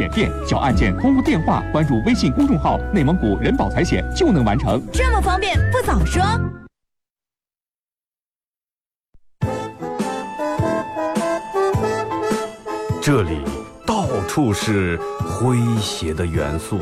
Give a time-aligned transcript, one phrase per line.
[0.00, 4.82] 点店交案件、通过电话，关注微信公众号“内蒙古人保财险”就能完成。
[4.90, 6.22] 这么方便，不早说。
[13.02, 13.42] 这里
[13.84, 16.78] 到处是诙谐的元素，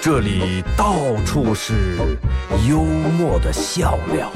[0.00, 0.94] 这里到
[1.26, 1.98] 处是
[2.66, 4.30] 幽默的笑料，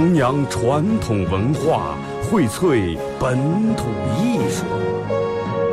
[0.00, 3.36] 弘扬传统文化，荟萃本
[3.76, 3.84] 土
[4.18, 4.64] 艺术。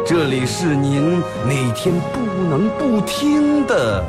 [0.05, 2.19] 这里是您每天不
[2.49, 4.03] 能不听的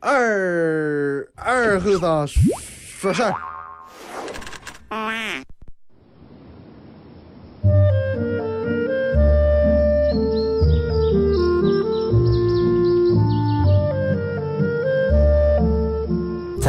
[0.00, 3.32] 二二后生说事儿。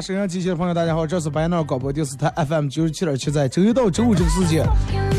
[0.00, 4.64] 收音机前的朋友，大家好，这是白闹广播电视台 FM 九十七点七，在周一到周五这个时间，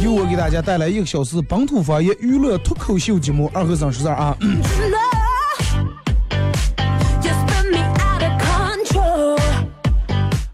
[0.01, 4.37] 由我给大家带来一个小时本土方言娱乐脱口秀节目《二和尚说事儿》啊。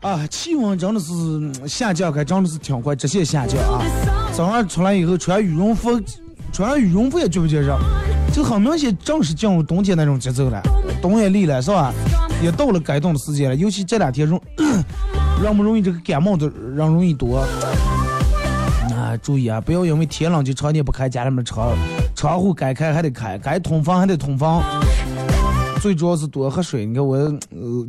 [0.02, 3.86] 啊，气温真的是下降，还真的是挺快，直线下降啊！
[4.34, 6.02] 早上出来以后穿羽绒服，
[6.52, 7.78] 穿羽绒服也觉不觉热？
[8.34, 10.60] 就很明显，正式进入冬天那种节奏了，
[11.00, 11.94] 冬也离了，是吧？
[12.44, 14.38] 也到了该冻的时间了，尤其这两天容
[15.42, 17.38] 容不容易这个感冒的人容易多。
[18.92, 21.74] 啊，注意啊，不要因为天冷就常年不开家里面窗
[22.14, 24.62] 窗户，该开还得开，该通风还得通风。
[25.82, 26.86] 最主要是多喝水。
[26.86, 27.40] 你看我，呃，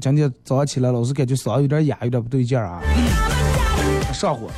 [0.00, 2.80] 今天早上起来老是感觉嗓子有点哑，有点不对劲啊，
[4.12, 4.48] 上火。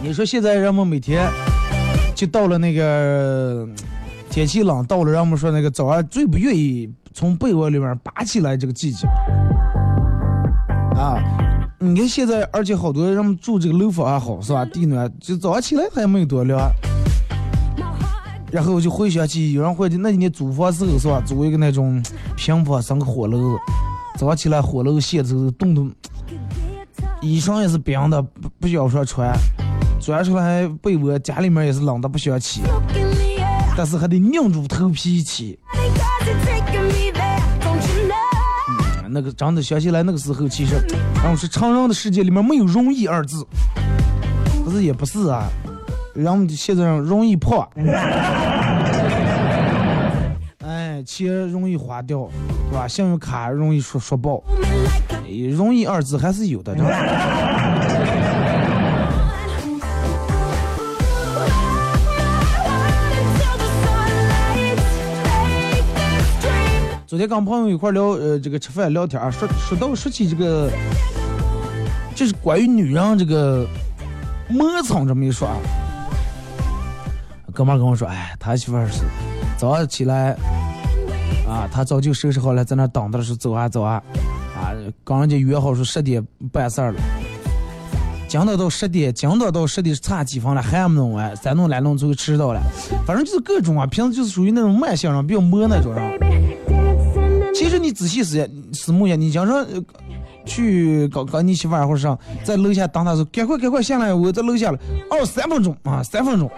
[0.00, 1.28] 你说现在人们每天
[2.14, 3.68] 就到了那个
[4.30, 9.06] 天气冷，到了让我们说那个早上最不愿意从被窝里面拔起来这个季节
[10.96, 11.18] 啊！
[11.78, 14.64] 你看现在，而且好多人们住这个楼房还好是吧？
[14.66, 16.70] 地暖，就早上起来还没有多凉。
[18.52, 21.20] 然后我就回想起有人会那几年租房时候是吧？
[21.26, 22.00] 租一个那种
[22.36, 23.60] 平房，生个火炉子，
[24.16, 25.90] 早上起来火炉线子冻冻，
[27.20, 29.36] 衣裳也是冰的，不不想说穿。
[30.02, 32.60] 钻出来被窝，家里面也是冷的不想起，
[33.76, 35.56] 但是还得硬住头皮起。
[39.08, 40.74] 那个真的想起来那个时候，其实，
[41.22, 43.46] 然后是成人的世界里面没有容易二字，
[44.64, 45.44] 可是也不是啊，
[46.14, 47.60] 人们现在容易破，
[50.66, 52.28] 哎，钱容易花掉，
[52.70, 52.88] 是吧？
[52.88, 54.42] 信用卡容易说说爆，
[55.54, 56.74] 容易二字还是有的，
[67.12, 70.70] 昨天跟朋友一块聊，呃，这个吃饭聊天儿，说说到说起这个，
[72.14, 73.66] 就是关于女人这个
[74.48, 75.58] 磨蹭这么一说啊。
[77.52, 79.02] 哥们儿跟我说，哎，他媳妇儿是
[79.58, 80.30] 早上起来
[81.46, 84.02] 啊，他早就收拾好了，在那等着说走啊走啊，
[84.56, 84.72] 啊，
[85.04, 87.00] 跟人家约好说十点办事儿了。
[88.26, 92.60] 讲到到十点，讲到到十点差几分了，还没弄完，再弄来弄最后迟到了。
[93.06, 96.31] 反正就是各种啊，平时就是属于那种慢性人，比较磨那种人。
[97.54, 99.66] 其实你仔细思思慕一下，你假如说
[100.44, 104.78] 去搞搞你媳妇儿或者上在楼下等她说，赶快赶快下来，我在楼下了，
[105.10, 106.50] 哦，三分钟啊，三分钟，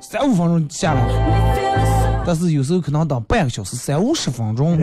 [0.00, 2.22] 三五分钟下来。
[2.24, 4.78] 但是有时候可能等半个小时，三五十分钟。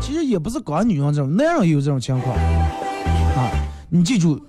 [0.00, 3.50] 其实也不是光女人这种，男人也有这种情况啊。
[3.88, 4.40] 你记住，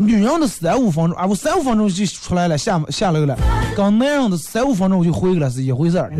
[0.00, 3.36] 女人的三五分钟啊，我三五分钟就出来了，下下楼了，
[3.76, 6.10] 跟男人的三五分钟我就回去了是一回事儿。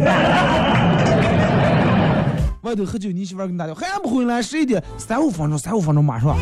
[2.60, 4.42] 外头喝酒，你媳妇儿给你打电话，还不回来？
[4.42, 6.36] 十一点，三五分钟，三五分钟马上，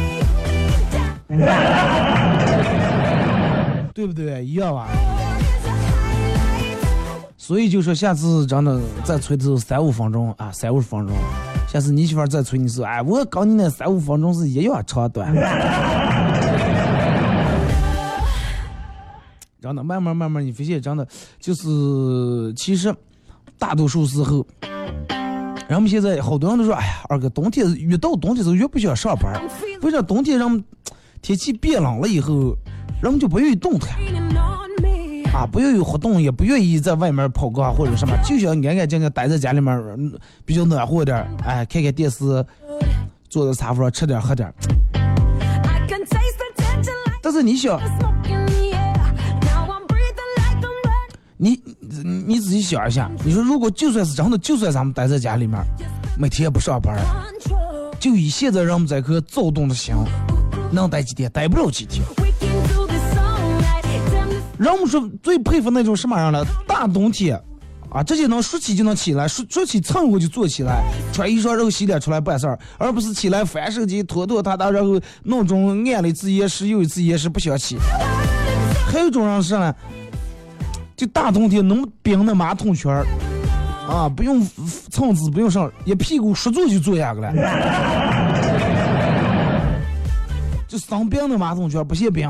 [3.94, 4.44] 对不对？
[4.44, 4.88] 一样吧。
[7.36, 11.16] 所以就说下次真的再催的时候三五分钟啊，三五分钟。
[11.68, 15.32] 下次你媳妇儿再催你时候，哎，我跟你那三五分钟是一样长短。
[19.68, 21.06] 真的，慢慢慢慢，你发现真的
[21.38, 22.94] 就是，其实
[23.58, 24.46] 大多数时候，
[25.68, 29.38] 人们现在好多人都说，哎呀，二哥，冬天越到冬天时候越不想上班，
[29.82, 30.64] 为啥冬天人们
[31.20, 32.56] 天气变冷了以后，
[33.02, 33.90] 人们就不愿意动弹。
[35.34, 39.78] 啊，不愿意活动，也不愿意在外面跑个啊或者什么，就想安安静静待在家里面，
[40.46, 42.42] 比较暖和点，哎，看看电视，
[43.28, 44.50] 坐在沙发上吃点喝点。
[47.20, 47.78] 但是你想，
[51.40, 51.60] 你
[52.26, 55.56] 你仔细想一下，你说如果就算是真的，就算咱们待在家里面，
[56.18, 56.98] 每天也不上班，
[58.00, 59.94] 就以现在人们这颗躁动的心，
[60.72, 61.30] 能待几天？
[61.30, 62.04] 待不了几天。
[64.58, 66.44] 人们说最佩服那种什么人了？
[66.66, 67.40] 大冬天，
[67.90, 70.82] 啊，直接能说起就能起来，说说起蹭我就坐起来，
[71.12, 77.76] 穿衣裳然后洗脸出来办事儿，而不是起来翻手机拖拖沓沓，然后闹钟按了一次延时又一次延时不想起。
[78.90, 79.72] 还有一种人是呢，
[80.98, 83.06] 就大冬天弄冰的马桶圈儿，
[83.88, 84.44] 啊，不用
[84.90, 87.32] 蹭子不用上，一屁股说坐就坐下去了，
[90.66, 92.28] 就生冰的马桶圈不嫌冰。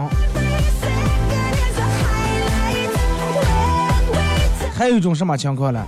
[4.77, 5.83] 还有一种什么情况呢？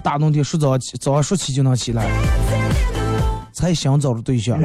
[0.00, 2.06] 大冬天睡早起，早上说起就能起来，
[3.52, 4.56] 才想找的对象，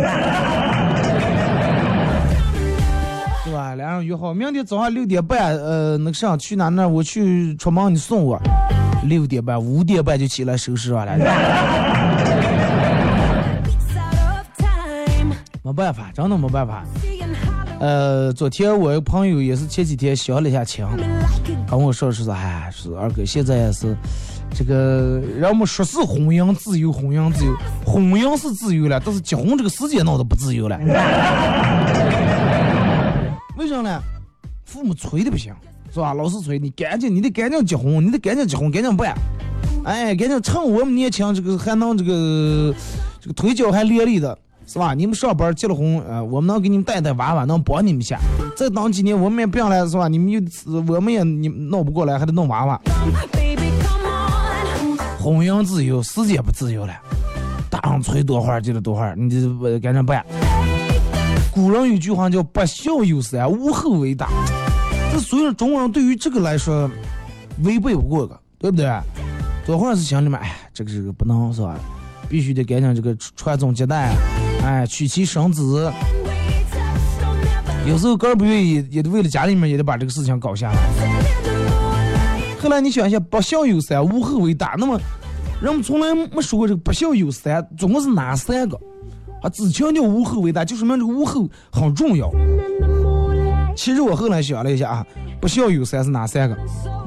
[3.85, 3.91] 对吧？
[3.91, 6.87] 两人约好，明天早上六点半，呃，那个上去哪那？
[6.87, 8.41] 我去出门，你送我。
[9.03, 11.15] 六点半、五点半就起来收拾完了。
[15.61, 16.83] 没办法，真的没办法。
[17.79, 20.83] 呃，昨天我一个朋友也是前几天相了一下亲，
[21.69, 23.95] 跟我说是哎，是二哥现在是
[24.51, 27.55] 这个人们说是婚姻自由，婚姻自由，
[27.85, 30.79] 婚姻是自由了，但是结婚这个时间闹得不自由了。
[33.57, 34.01] 为啥呢？
[34.65, 35.53] 父母催的不行，
[35.93, 36.13] 是吧？
[36.13, 39.15] 老是催你赶紧，你得赶紧结婚，你得赶紧结婚，赶紧办。
[39.83, 42.73] 哎，赶紧趁我们年轻，这个还能这个
[43.21, 44.37] 这个腿脚还连利的。
[44.67, 44.95] 是吧？
[44.95, 48.19] 你们上班结了婚，呃，我们能给你们带带娃娃，能帮你们下。
[48.57, 50.07] 再等几年，我们也不想来，是吧？
[50.07, 50.41] 你们又，
[50.87, 52.81] 我们也你弄不过来，还得弄娃娃。
[55.19, 56.93] 婚姻自由，时间不自由了。
[57.69, 60.25] 大人催多会儿就得多会儿，你就赶紧办。
[61.55, 64.27] 古人有句话叫“不孝有三，无后为大”，
[65.09, 66.91] 这所有中国人对于这个来说，
[67.63, 68.91] 违背不过个，对不对？
[69.65, 71.79] 多会是心里面，哎，这个这个不能是吧？
[72.27, 74.13] 必须得赶紧这个传宗接代，
[74.65, 75.89] 哎，娶妻生子。
[77.87, 80.77] 有时候个儿不愿意，也得为了家里面也得把这个事情搞下来。
[82.61, 84.75] 后来你想一下，不孝有三，无后为大。
[84.77, 84.99] 那么，
[85.61, 88.77] 人们从来没说过这个不孝有三，总共是哪三个？
[89.45, 92.31] 啊，只强调无后为大，就说明这个无后很重要。
[93.75, 95.05] 其实我后来想了一下啊，
[95.39, 96.57] 不孝有三是哪三个？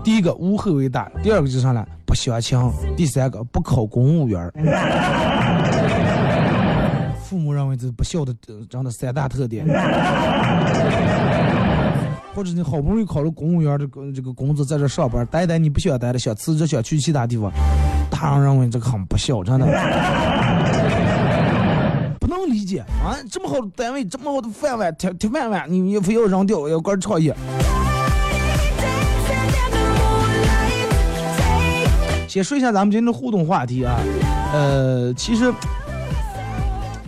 [0.05, 1.85] 第一个无后为大，第二个就是啥呢？
[2.07, 2.57] 不相亲，
[2.97, 4.49] 第三个不考公务员。
[7.25, 9.67] 父母认为这是不孝的这样的三大特点。
[12.37, 17.51] 或者你好不容易考了公务员这个这个工作，在这上班，待待你不想待了，想辞职想去其他地方，
[18.09, 19.67] 大人认为这个很不孝，真的。
[22.29, 23.17] 能理解啊！
[23.31, 27.35] 这么好的单位，这么好的饭碗，铁铁饭碗，你你非要扔掉，要干创业。
[32.29, 33.99] 先说一下咱们今天的互动话题啊，
[34.53, 35.53] 呃，其实，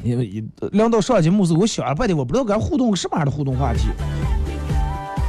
[0.03, 3.89] 因为一聊到上节目时，我想了半天，我不知道该互动什么样的互动话题，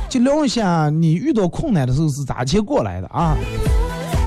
[0.09, 3.35] 就聊一下你遇到困难的时候是咋接过来的啊？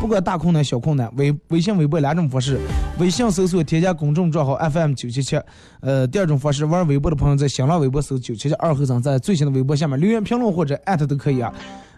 [0.04, 2.60] 不管大困难小困难，微微信、微博两种方式。
[2.98, 5.40] 微信搜索添加公众账号 FM 九七七，
[5.80, 11.50] 呃，第二种方式，玩微博的朋友在新浪微博搜九七七二和尚，在最新的微博下面留言评论或者艾特都可以啊。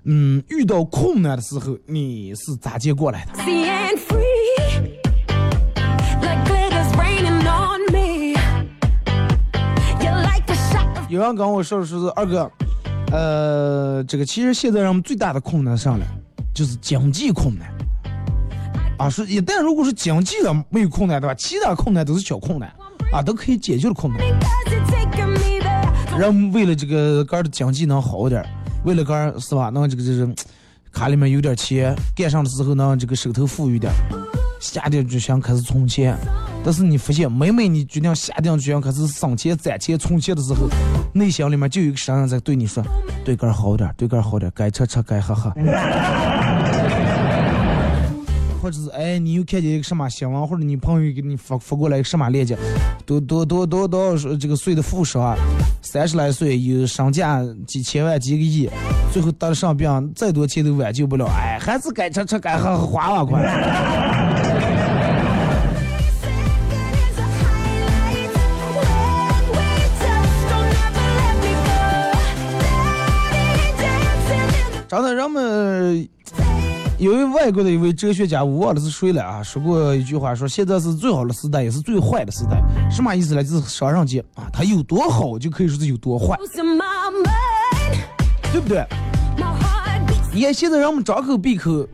[0.05, 3.33] 嗯，遇到困难的时候你是咋接过来的？
[11.09, 12.49] 有人跟我说是二哥，
[13.11, 16.07] 呃，这个其实现在人们最大的困难上来
[16.55, 17.67] 就是经济困难。
[18.99, 22.73] 啊，是一旦如果是经济的没有困难的话，其他困难都是小困难，
[23.13, 24.23] 啊，都可以解决的困难。
[26.19, 28.43] 人为了这个个的经济能好一点，
[28.85, 30.35] 为了个是吧，能这个就是
[30.91, 33.93] 卡里面有点钱，干上的时候能这个手头富裕点，
[34.61, 36.17] 下定决心开始存钱。
[36.65, 40.67] 但是你发现，每每你决定下定决心开始省钱、攒钱、存钱的时候，
[41.13, 42.83] 内心里面就有一个声音在对你说
[43.25, 45.53] ：“对个好点，对个好点，该吃吃，该喝喝。”
[48.67, 52.59] 或者是哎，你又看见一个什么新闻，或者你朋友给你发发过来一个什么链接，
[53.05, 55.37] 多多多多多少这个岁的富商啊，
[55.83, 58.69] 三十来岁有身价几千万几个亿，
[59.13, 63.41] 最后得了上病，再多钱都挽救不了，哎，还是该吃吃该喝喝花花快。
[74.89, 76.09] 真的，人们。
[76.99, 82.63] 有一位外国的一位哲学家，我忘了是谁了啊，说过一句话，说现在是最好的时代，也是最坏的时代。
[82.91, 83.45] 什么意思呢？
[83.45, 86.35] 就是商人界啊，它有多好，就可以说是有多坏，
[88.51, 88.87] 对不对？
[90.33, 91.87] 你看现在人们张口闭口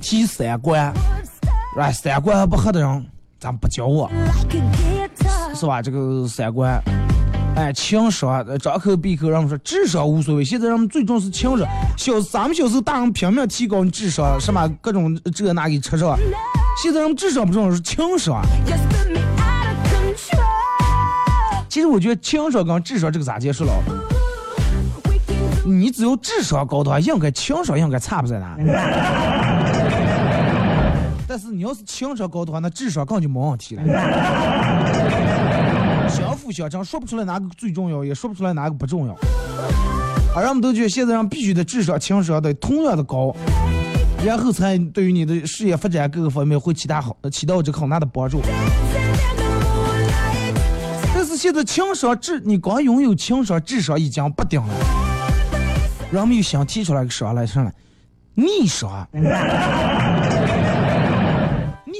[0.00, 0.94] 提三观，
[1.74, 1.90] 是吧？
[1.90, 3.06] 三观不合的人，
[3.40, 4.08] 咱不教我，
[5.52, 5.82] 是吧？
[5.82, 6.80] 这个三观。
[7.58, 10.44] 哎，情商，张口闭口，人们说智商无所谓。
[10.44, 11.66] 现在人们最重视情商。
[11.96, 16.16] 小咱们小时候，大人拼命提高你智商，什么各种这那给吃上。
[16.80, 18.40] 现在人们智商不重要，是情商。
[21.68, 23.72] 其实我觉得情商跟智商这个咋解释了？
[25.66, 28.56] 你只有智商高的话，应该情商应该差不在哪。
[31.26, 33.82] 但是你要是情商高的话，那智商根本就没问题了。
[36.08, 39.16] 相辅相成，说不出来哪个最重要，也说不出来哪个不重要。
[40.34, 43.34] 而人们都觉得现在人必须得智商、情商得同样的高，
[44.24, 48.40] 然后才对于你的事业发展各个方面会起大好起到这个很大的帮助。
[51.14, 54.74] 但是现在情商智，你光拥有情商、智商已经不顶了。
[56.10, 57.70] 人们又想提出来个啥来什么？
[58.34, 59.08] 逆商。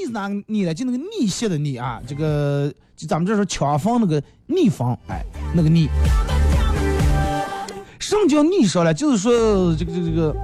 [0.09, 0.73] 哪个逆呢？
[0.73, 5.23] 就那个逆袭的逆啊，这个就咱们这说枪锋那个逆风，哎，
[5.53, 5.87] 那个逆。
[7.99, 8.93] 什么叫逆商呢？
[8.93, 10.35] 就是说这个这个这个，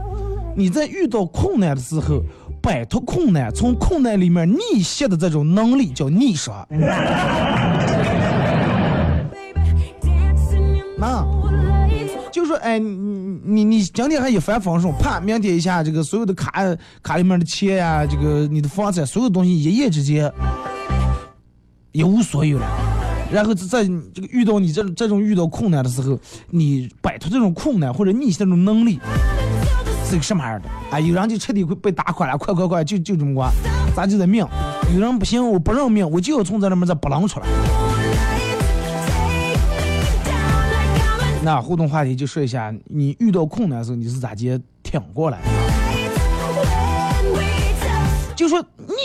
[0.56, 2.22] 你在遇到困难的时候，
[2.62, 6.68] 摆脱困难，从困难里面逆袭的这种能力叫逆商。
[10.98, 11.45] 那。
[12.46, 16.64] 就说哎，你你你今天还一帆风顺，啪，明天一下这个所有的卡
[17.02, 20.32] 卡里面的钱呀，这个你的房产，所有东西一夜之间
[21.92, 22.68] 一无所有了。
[23.32, 23.84] 然后在
[24.14, 26.20] 这个遇到你这这种遇到困难的时候，
[26.52, 29.00] 你摆脱这种困难或者逆袭这种能力
[30.08, 30.70] 是个什么样的？
[30.92, 33.50] 啊，有人就彻底会被打垮了，快快快，就就这么过，
[33.96, 34.46] 咱就得命。
[34.94, 37.48] 有人不行，我不认命，我就要从这里面再不浪出来。
[41.46, 45.48] 那互动话题就说一下，你遇到困难的时候你是咋接挺过来的？
[48.36, 48.60] 就说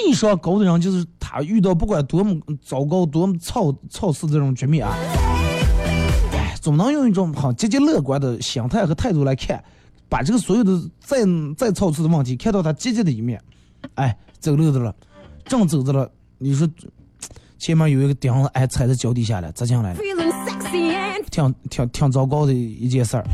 [0.07, 4.97] 逆商高的人，就是他遇到不管多么糟糕、多么操操事这种局面啊，
[6.33, 9.63] 哎，总能用一种很积极乐观的心态和态度来看，
[10.09, 11.19] 把这个所有的再
[11.59, 13.39] 再操持的问题看到他积极的一面。
[13.97, 14.97] 哎，走路的了，
[15.45, 16.67] 正走着了，你说
[17.59, 20.01] 前面有一个钉子，哎，踩在脚底下了，砸进来了。
[21.31, 23.25] 挺挺挺糟糕的一件事儿，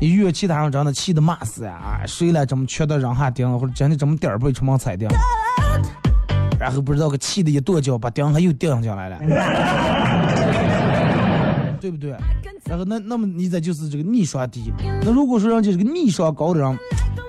[0.00, 2.02] 一遇其他人真的气得骂死啊！
[2.06, 5.08] 谁来这么缺德让下钉，或者真的这么点儿被出门踩掉，
[6.58, 9.18] 然后不知道个气的一跺脚，把钉还又钉进来了，
[11.80, 12.14] 对不对？
[12.64, 14.70] 然后那那么你这就是这个逆刷低。
[15.02, 16.78] 那如果说让这个逆刷高的人，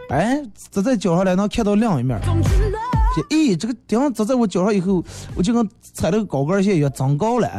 [0.09, 5.01] 哎，这在脚上来能看到另一面，说咦，这个钉子在我脚上以后，
[5.35, 7.49] 我就跟踩了个高跟鞋一样，长高了。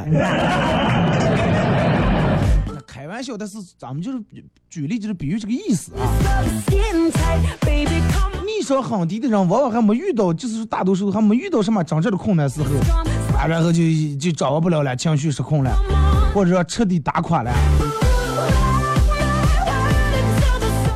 [3.21, 4.19] 开玩笑，但是咱们就是
[4.71, 6.01] 举例，就是比喻这个意思啊。
[8.47, 12.71] 逆商很低的人，往往还没遇到，就是大多数还没遇到什么真正的困难时候，
[13.37, 13.83] 啊，然后就
[14.19, 15.71] 就掌握不了了，情绪失控了，
[16.35, 17.53] 或者说彻底打垮了。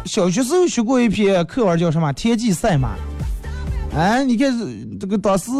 [0.06, 2.94] 小学时候学过一篇课文，叫什么《田忌赛马》。
[3.94, 5.50] 哎，你看这个当时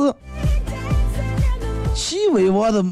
[1.95, 2.83] 齐威王的，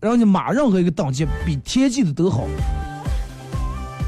[0.00, 2.46] 人家马任何一个等级比田忌的都好。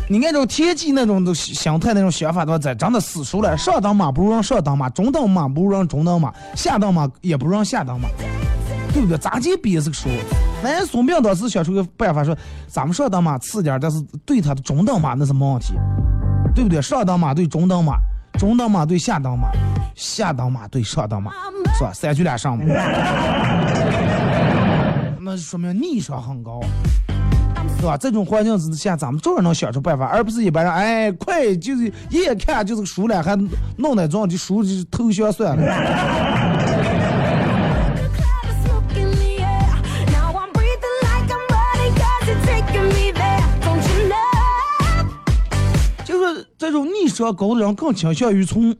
[0.07, 3.57] 你按照田忌那种的心态、那种想法的话，咱真的死熟了。
[3.57, 8.09] 上等马不如让上等马，中等马不如让中等马，下等马也不如让下等马，
[8.93, 9.17] 对不对？
[9.17, 10.11] 咋地比这个熟？
[10.63, 12.37] 那孙膑当时想出个办法说，
[12.69, 15.73] 咱们上等马次点，但是对他的中等马那是没问题，
[16.55, 16.83] 对不对？
[16.83, 17.95] 上等马对中等马，
[18.39, 19.49] 中等马对下等马，
[19.95, 21.33] 下等马对上等马，
[21.79, 21.91] 是吧？
[21.95, 22.65] 三局俩上嘛，
[25.19, 26.61] 那说明逆商很高。
[27.79, 27.97] 是吧？
[27.97, 33.37] 这种环境之下，咱们照样能想出办法，而不是一般人哎，快就是一眼看就是输了，还
[33.77, 35.65] 弄那种就输就投降算了。
[46.05, 48.75] 就是这种逆商高的人更倾向于从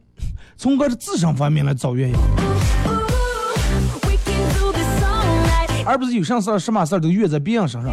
[0.57, 2.15] 从个自身方面来找原因，
[5.85, 7.93] 而不是有啥事儿什么事儿都怨在别人身上。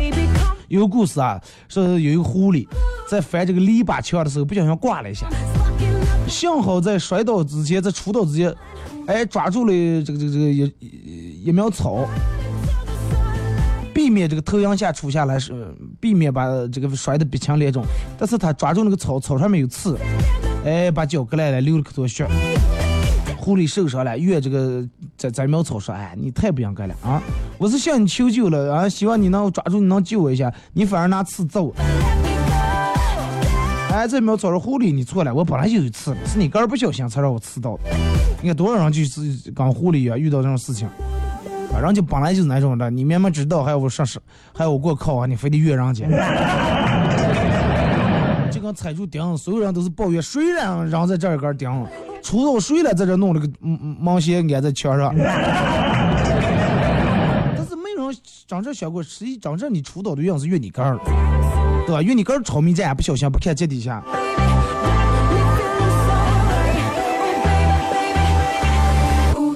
[0.72, 1.38] 有个故事啊，
[1.68, 2.66] 说有一个狐狸
[3.10, 5.28] 在翻这个篱笆墙的时候不小心挂了一下，
[6.30, 8.56] 幸好在摔倒之前，在出倒之前，
[9.06, 12.08] 哎抓住了这个这个这个一一苗草，
[13.94, 17.84] 避免这个头仰下出下来是避免把这个摔得鼻青脸肿。
[18.18, 19.98] 但是他抓住那个草，草上面有刺，
[20.64, 22.26] 哎把脚割烂了，流了可多血。
[23.42, 27.20] 狐狸受伤了，怨这个在在苗草说：“哎，你太不应该了啊！
[27.58, 30.54] 我是向你求救了啊，希望你能抓住，你能救我一下。
[30.74, 31.74] 你反而拿刺揍我。
[33.92, 37.84] 哎，这苗草上，狐狸你错了，我本来就有刺，是你个儿不小心才让我刺到的。
[38.44, 40.88] 你看多少人就是跟狐狸一样遇到这种事情，
[41.74, 44.22] 啊，人家本来就是那种的，你明明知道还要我上手，
[44.54, 46.06] 还要我过靠啊，你非得怨人家。
[48.52, 51.88] 就跟踩住钉，所有人都是抱怨，谁让扔在这儿根钉？
[52.22, 53.50] 出到水了，在这弄了个
[54.00, 55.26] 芒鞋安在墙上， 但
[57.68, 58.16] 是没人
[58.48, 60.98] 真正想过，实际真正你出道的样子越你根儿，
[61.86, 62.02] 对吧？
[62.02, 64.04] 越你根儿炒米站不小心不看脚底下，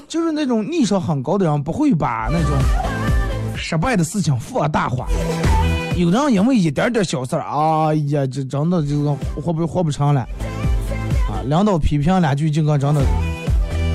[0.08, 2.51] 就是那种逆商很高的人，不会把那种
[3.56, 5.08] 失败的事情放大化。
[5.95, 7.41] 有的人因为一点点小事儿，
[7.88, 10.28] 哎呀，这真的就活不活不成了。
[11.46, 13.02] 领导批评两句，就跟真的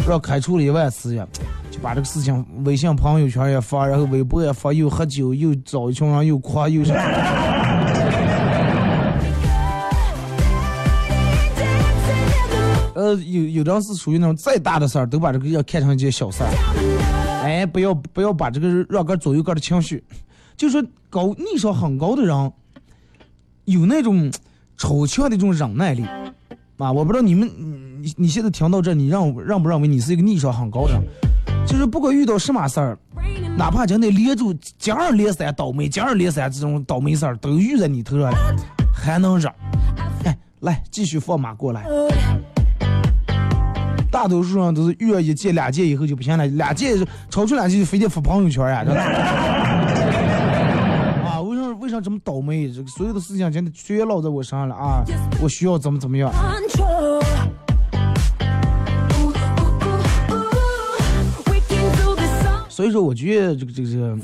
[0.08, 1.26] 让开除了一万次呀，
[1.68, 6.94] 就把这个事情微信朋友圈也发，然后微博也发，又喝酒又找一群人又夸又啥。
[12.94, 16.50] 呃，有有的是属于那种再大的事儿都把这个要看成一件小事儿，
[17.42, 20.04] 哎，不要不要把这个让个左右个的情绪，
[20.56, 22.52] 就是高逆商很高的人，
[23.64, 24.30] 有那种
[24.76, 26.04] 超强的这种忍耐力。
[26.84, 27.48] 啊，我不知道你们，
[28.02, 31.00] 你你现在听到这，你让让不认为你是一个逆商很高的？
[31.66, 32.98] 就是不管遇到什么事儿，
[33.56, 38.56] 哪怕今天连住接二连三倒霉，接二连三这种倒霉事儿都遇在你头上了，
[38.94, 39.52] 还能忍？
[40.24, 41.84] 哎，来继续放马过来。
[44.10, 46.96] 大多数人都是遇了一件两件以后就不行了，两件
[47.28, 49.59] 超出两件就非得发朋友圈呀，真的。
[52.00, 52.72] 这么倒霉？
[52.72, 55.04] 这个所有的事情真的全落在我身上了啊！
[55.40, 56.32] 我需要怎么怎么样？
[62.68, 64.16] 所以说，我觉得这个这个这个，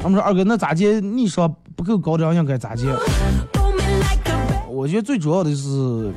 [0.00, 1.00] 他们说二哥，那咋接？
[1.00, 2.94] 你说不够高的应该咋接？
[4.68, 6.12] 我觉得最主要的是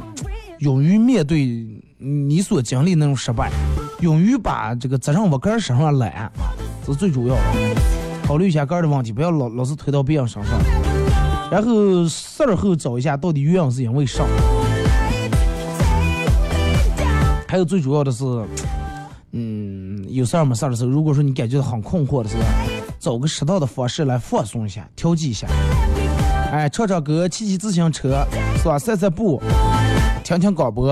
[0.59, 1.65] 勇于面对
[1.97, 3.49] 你所经历那种失败，
[4.01, 6.29] 勇于把这个责任往个人身上揽，
[6.85, 7.94] 这是最主要的。
[8.25, 10.53] 考虑一下个人的问题，不要老老是推到别人身上。
[11.51, 14.23] 然后事儿后找一下到底原因是因为啥。
[17.47, 18.25] 还有最主要的是。
[19.37, 22.43] 嗯，有事儿没事儿的时候，如果说你感觉到很困惑的时候，
[22.99, 25.45] 找个适当的方式来放松一下，调剂一下。
[26.51, 28.25] 哎，唱唱歌，骑骑自行车，
[28.57, 28.79] 是吧？
[28.79, 29.41] 散散步，
[30.23, 30.89] 听听广播。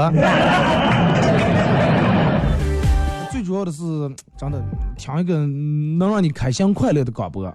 [3.63, 4.61] 最主要的是，真的
[4.97, 5.45] 听一个
[5.97, 7.49] 能让你开心快乐的广播。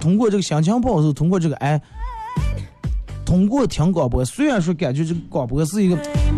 [0.00, 1.80] 通过这个心情不好时，通过这个哎，
[3.24, 5.96] 通过听广播，虽然说感觉这个广播是一个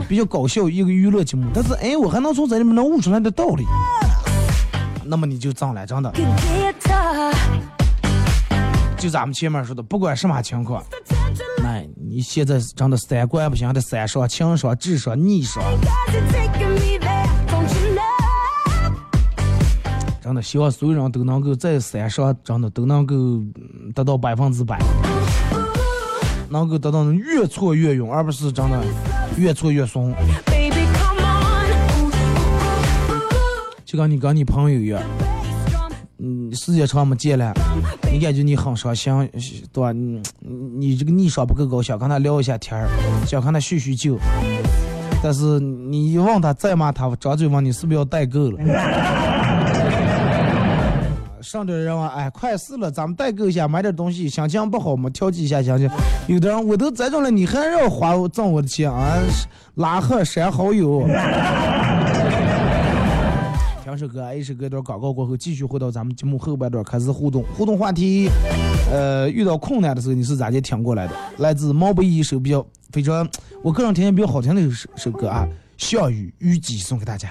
[0.08, 3.64] 比较搞笑一个娱乐节目，但是哎，我还能从这里面能悟出来的道理，
[5.04, 6.12] 那么你就脏了，真的。
[8.96, 10.82] 就咱们前面说的，不管什么情况，
[11.62, 15.62] 那你现在真的三观不行，得三上、情商、智商、逆商。
[20.28, 23.16] 真的希望所有人都能够在三上，真的都能够
[23.94, 24.78] 得到百分之百，
[26.50, 28.78] 能够得到越挫越勇，而不是真的
[29.38, 30.14] 越挫越怂。
[33.86, 35.00] 就跟你跟你朋友一样。
[36.18, 37.54] 嗯，时间长没见了，
[38.12, 39.10] 你感觉你很伤心，
[39.72, 39.92] 对吧？
[39.92, 40.20] 你
[40.76, 42.86] 你这个逆商不够高，想跟他聊一下天儿，
[43.26, 44.18] 想跟他叙叙旧，
[45.22, 48.58] 但是你一问他再骂他，张嘴问你是不是要代购了？
[51.48, 55.88] 上点人问，哎，快死了，咱们代购一下，买点东西，心情不好嘛，调剂一下心情。
[56.26, 59.16] 有的人我都栽种了，你还让花挣我的钱啊？
[59.76, 61.06] 拉黑删好友。
[63.86, 67.42] 两首歌，一首歌段广告过后，继续回到咱们节目后半段开始互动。
[67.56, 68.28] 互动话题，
[68.92, 71.14] 呃，遇到困难的时候你是咋的挺过来的？
[71.38, 73.26] 来自毛不易一首比较非常，
[73.62, 77.30] 我个人听见比较好听的一首首歌啊，《项羽虞姬》送给大家。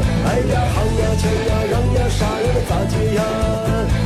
[0.31, 3.21] 哎呀行呀行呀让呀啥呀嘛咋接呀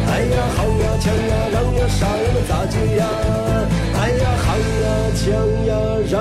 [0.10, 1.88] 哎呀行呀行呀让呀？
[1.88, 3.06] 啥呀嘛咋接呀
[3.94, 4.48] 哎呀行
[4.82, 5.24] 呀行
[5.68, 5.72] 呀
[6.10, 6.14] 让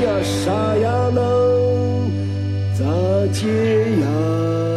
[0.00, 1.18] 呀啥呀能
[2.72, 2.80] 咋
[3.34, 3.44] 接
[4.00, 4.69] 呀？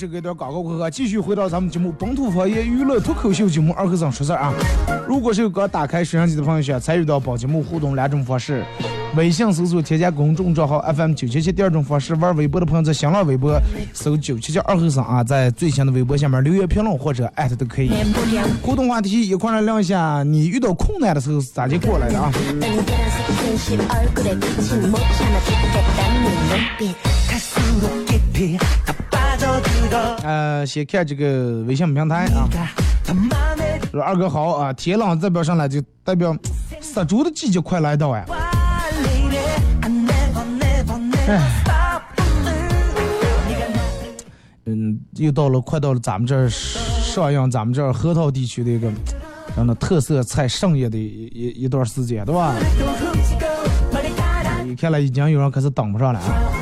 [0.00, 4.54] 是给点广告过后，继续回到咱们节目《本土方言娱乐脱口秀》节目二和尚说事儿啊！
[5.06, 8.64] 如果是有刚打开摄像机的朋友，想参与到本节目互动两种方式：
[9.14, 13.60] 微信搜索添加公众账号 FM 九七七；第二种方式，玩微博的朋友在新浪微博
[13.92, 17.90] 搜九七七二和尚啊，在最新的微博下面留言评论或者艾特都可以。
[18.62, 22.32] 互动话题一块来聊一下，你遇到困难的时候是咋就过来的啊？
[30.22, 32.48] 呃，先看这个微信平台啊。
[33.90, 36.36] 说二哥好啊，天冷代表上来就代表
[36.80, 38.24] 杀猪的季节快来到呀。
[41.26, 41.40] 哎，
[44.66, 48.88] 嗯，又到了快到了咱们这儿上映咱们这儿河套地区的一个
[49.56, 52.54] 让那特色菜上映的一一一段时间，对吧？
[54.64, 56.59] 你看来已经有人开始等不上了啊。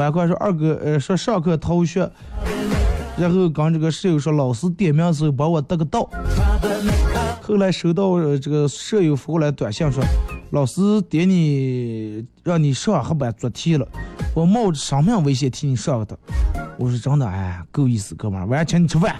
[0.00, 2.10] 快快说二哥，呃，说上课逃学，
[3.18, 6.08] 然后跟这个舍友说老师点名时候帮我得个到。
[7.42, 10.02] 后来收到这个舍友发过来短信说，
[10.52, 13.86] 老师点你让你上黑板做题了，
[14.34, 16.16] 我冒着生命危险替你上的。
[16.78, 19.16] 我说真的，哎，够意思，哥们儿，晚上请你吃饭。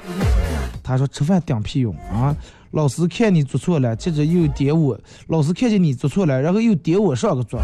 [0.83, 2.35] 他说吃饭顶屁用啊！
[2.71, 4.99] 老师看你做错了，接着又点我。
[5.27, 7.61] 老师看见你做错了，然后又点我上个桌。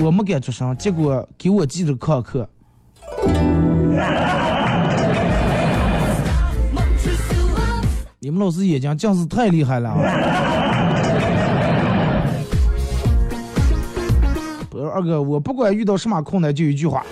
[0.00, 2.48] 我没敢出声，结果给我记着旷课。
[8.18, 9.98] 你们老师眼睛真是太厉害了啊！
[14.68, 17.04] 不是二哥，我不管遇到什么困难，就一句话：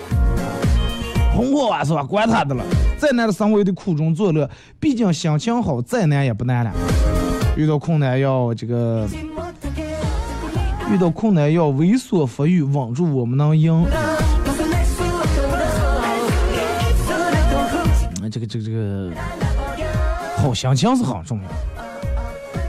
[1.33, 2.03] 红火晚是吧？
[2.03, 2.63] 管他的了，
[2.97, 6.71] 再难的生活也得苦中作乐，毕竟心情好，再难也不难了。
[7.55, 9.07] 遇到困难要这个。
[10.91, 13.85] 遇到困难要为所不欲，稳住我们能赢。
[18.31, 19.11] 这个这个这个，
[20.37, 21.47] 好心情是很重要，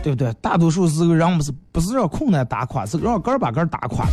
[0.03, 0.31] 对不对？
[0.35, 4.07] 大多数时候人不是不是让困难打垮，是让个儿把个儿打垮。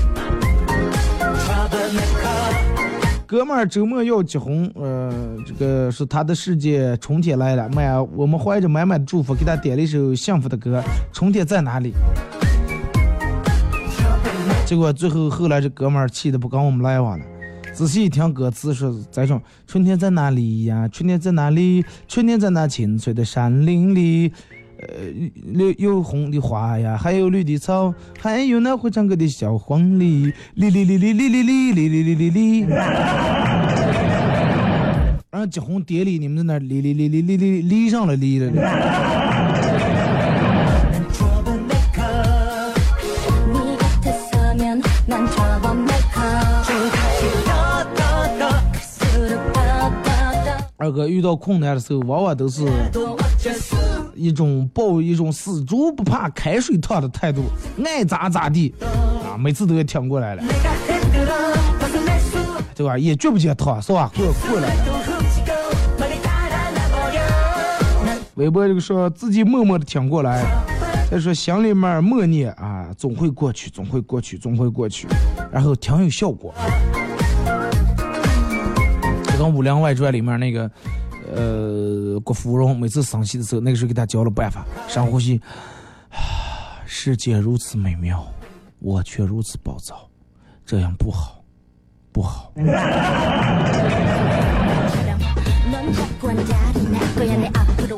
[3.28, 5.12] 哥们儿周末要结婚，呃，
[5.46, 10.82] 这个是他的世界，春天来了，满我们怀着满满的祝福给他点了一首幸福的歌，
[11.14, 11.92] 《春天在哪里》。
[14.72, 17.26] 结果最后后来这哥们儿气的不跟我们来往了。
[17.74, 20.88] 仔细一听歌词说在唱春天在哪里呀？
[20.88, 21.84] 春天在哪里？
[22.08, 24.32] 春天在那青翠的山林里，
[24.80, 24.88] 呃，
[25.54, 32.62] 有有红的花呀，还有绿的草，还有那会唱歌的小黄鹂，哩哩哩哩哩哩哩哩哩哩哩哩。
[35.32, 39.21] 然后结婚典礼你们在那哩哩哩哩哩哩哩上了哩了。
[50.92, 52.66] 哥遇到困难的时候，往往都是
[54.14, 57.44] 一种抱一种死猪不怕开水烫的态度，
[57.84, 58.74] 爱咋咋地
[59.24, 60.44] 啊，每次都要挺过来了，
[62.76, 62.98] 对吧？
[62.98, 64.12] 也绝不接烫，是吧？
[64.16, 64.84] 过过来了。
[68.36, 70.44] 微博这个说自己默默的挺过来，
[71.12, 75.08] 再说心里面默念啊，总会过去，总会过去，总会过去，
[75.52, 76.54] 然后挺有效果。
[79.42, 80.70] 就跟《武林外传》里面那个，
[81.34, 85.42] 呃，郭芙蓉每次生气的时候，那个时候给他教了办法，深呼吸。
[86.86, 88.24] 世界如此美妙，
[88.78, 90.08] 我却如此暴躁，
[90.64, 91.44] 这样不好，
[92.12, 92.54] 不好。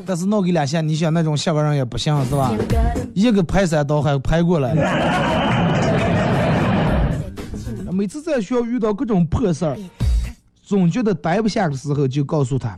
[0.05, 2.53] 但是闹给两下，你想那种下个人也不行是吧？
[3.13, 4.73] 一个排山倒海排过来。
[7.91, 9.77] 每次在学校遇到各种破事儿，
[10.73, 12.75] 总觉得待不下的时候，就告诉他，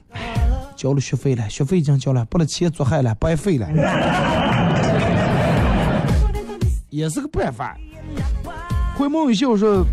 [0.75, 3.65] 交了学费了，学费已经交了，把那钱做害了，白费了，
[6.89, 7.77] 也是个办法。
[8.97, 9.85] 回梦秀说，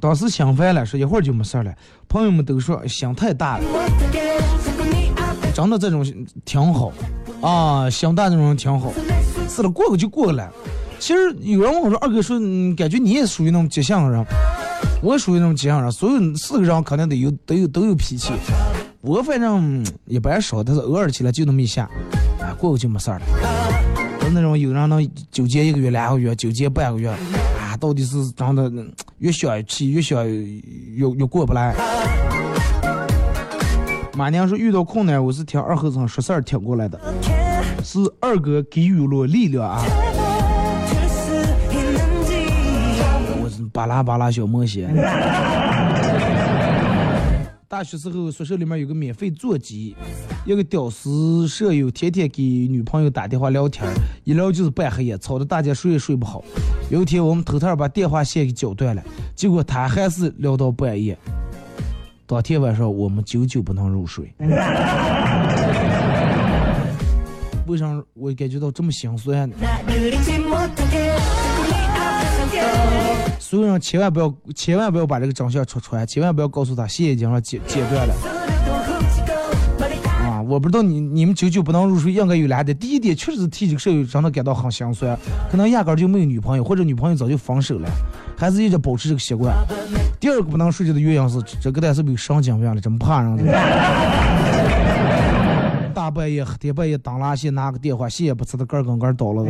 [0.00, 1.74] 当时想烦了，说一会儿就没事了。
[2.08, 3.64] 朋友们都说想太大了。
[5.52, 6.06] 真的这种
[6.44, 6.92] 挺好，
[7.40, 8.92] 啊，心大这种人挺好，
[9.48, 10.48] 是了，过个就过了。
[11.00, 12.38] 其实有人问我说：“二哥说，
[12.76, 14.24] 感觉你也属于那种急性人，
[15.02, 15.92] 我属于那种急性人。
[15.92, 18.32] 所有四个人肯定得有，都有都有脾气。
[19.00, 21.88] 我反正一般少，但是偶尔起来就那么一下，
[22.40, 23.26] 啊，过个就没事儿了。
[24.20, 28.72] 就那种有人能纠结一个月、两个月，纠结半个月，啊，到底是真的
[29.18, 31.74] 越想气越想越越过不来。”
[34.16, 36.98] 马娘说遇到困难，我是听二和尚说事儿听过来的，
[37.84, 39.84] 是二哥给予了力量啊！
[43.76, 44.88] 巴拉巴拉小魔仙。
[47.68, 49.94] 大学时候宿舍里面有个免费座机，
[50.46, 53.86] 一个屌丝舍友天天给女朋友打电话聊天，
[54.24, 56.42] 一聊就是半黑夜，吵得大家睡也睡不好。
[56.88, 59.02] 有一天我们偷偷把电话线给绞断了，
[59.34, 61.18] 结果他还是聊到半夜。
[62.24, 64.32] 当天晚上我们久久不能入睡，
[67.66, 69.56] 为啥我感觉到这么心酸呢？
[73.38, 78.14] 所有人千万不要，千万不要把这个真相戳出来，千万不要告诉他线已经让剪剪断了。
[80.24, 82.74] 啊，我不知道你你们久久不能入睡应该有俩的。
[82.74, 85.16] 第一点确实是替这个舍友真的感到很心酸，
[85.50, 87.88] 可能压根就没有女朋友，或者女朋友早就分手了，
[88.36, 89.54] 还是一直保持这个习惯。
[90.18, 92.80] 第二个不能睡觉的原因是，这个单是不是神经病了？
[92.80, 93.36] 真怕 人！
[95.94, 99.44] 大半夜黑天半夜当拉线拿个电话，线也不知道根根根倒了。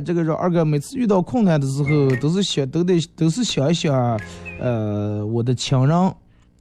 [0.00, 4.20] 这个说二哥，每次遇到困难的时候，都是想都得都是想一想，
[4.60, 6.14] 呃，我的亲人，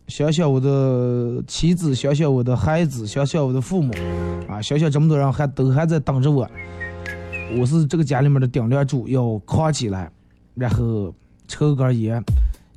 [0.08, 3.94] 想想我的妻子，想想我的孩子，想想我的父母，
[4.48, 6.48] 啊，想想这么多人还都还在等着我。
[7.58, 10.12] 我是这个家里面的顶梁柱，要扛起来，
[10.56, 11.14] 然后
[11.48, 12.24] 抽根烟，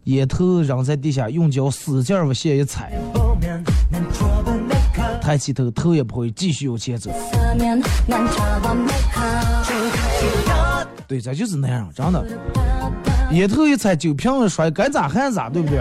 [0.05, 2.93] 烟头扔在地下，用脚使劲往下一踩，
[5.21, 7.11] 抬起头，头也不会，继续往前走。
[11.09, 12.25] 对，这就是那样，真的。
[13.33, 15.79] 烟头一踩，酒瓶子摔，该咋还咋，对不对？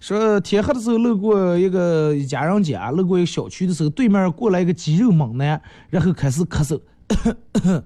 [0.00, 6.80] 说天黑的时候路过一个一家人家，路过一个小区的时候，对面过来一个肌肉猛男，然后开始咳嗽，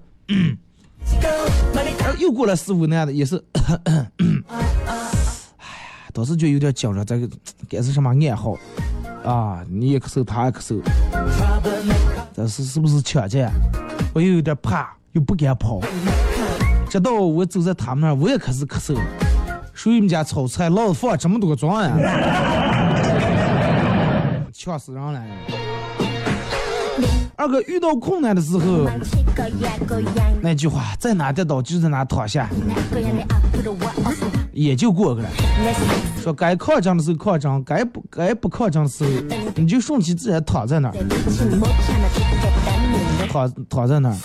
[2.17, 3.43] 又过来四五男的也是，
[3.83, 4.09] 哎呀，
[6.13, 7.27] 当时就有点紧张，这个
[7.69, 8.55] 该是什么暗号
[9.25, 9.61] 啊？
[9.69, 10.79] 你也咳嗽，他也咳嗽，
[12.35, 13.47] 这是是不是抢劫？
[14.11, 15.79] 我又有点怕，又不敢跑，
[16.89, 18.95] 直到我走在他们那儿，我也开始咳嗽。
[18.95, 19.01] 了。
[19.73, 21.91] 谁们家炒菜，老子放这么多装呀！
[24.51, 25.21] 呛死人了！
[27.35, 28.87] 二哥遇到困难的时候，
[30.41, 32.49] 那句话在哪跌倒就在哪躺下，
[34.53, 35.29] 也就过去了。
[36.21, 39.09] 说该抗争的时候抗争，该不该不抗争的时候，
[39.55, 40.95] 你就顺其自然躺在那儿，
[43.29, 44.15] 躺躺在那儿，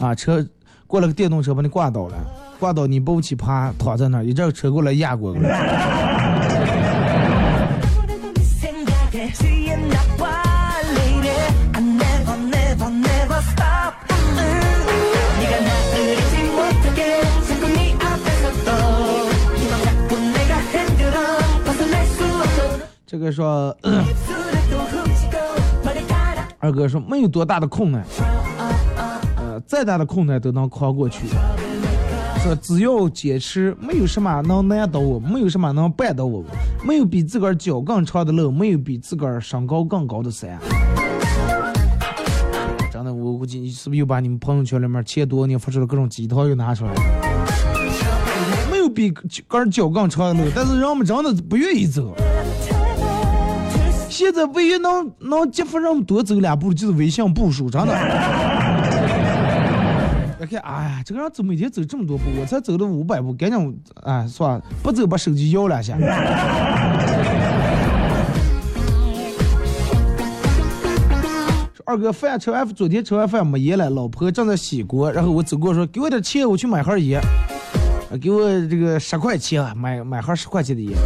[0.00, 0.44] 啊，车
[0.86, 2.14] 过了个电动车把你挂倒了。
[2.58, 5.40] 挂倒你不起爬，躺在那儿，一阵车过来压过来。
[23.16, 23.74] 这个说，
[26.58, 28.04] 二哥说没有多大的困难，
[29.38, 31.26] 呃，再大的困难都能扛过去。
[32.42, 36.44] 说只要坚持，没有什么能难倒我，没有什么能绊倒我，
[36.86, 40.58] 没有比自个儿脚更长的路，没有比自个儿身高更高的山。
[42.92, 47.00] 真的，我估计你是不是又把你们朋友圈里面前多年发出的各种鸡汤又拿出来了？
[48.70, 52.14] 没有比个儿脚更长的路，但是人们真的不愿意走。
[54.16, 57.92] 现在唯一能能激发人们多走两步，就是微信步数，真的。
[60.40, 65.98] 你看，哎呀，这个人走每天走这么多步，我才走了五百步，赶紧，哎，算了，不走把手机摇两下。
[71.84, 77.20] 二哥，饭吃完昨天吃完饭没盐了，老婆正在洗锅，然后我走过说，给我点钱，我去买盒盐。
[78.22, 80.96] 给我这个十块钱啊，买买盒十块钱的盐。